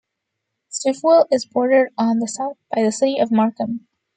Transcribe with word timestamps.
Stouffville 0.71 1.27
is 1.29 1.45
bordered 1.45 1.91
on 1.95 2.17
the 2.17 2.27
south 2.27 2.57
by 2.73 2.81
the 2.81 2.91
city 2.91 3.19
of 3.19 3.31
Markham. 3.31 3.85